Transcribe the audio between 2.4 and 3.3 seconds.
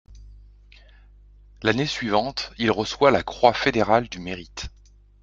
il reçoit la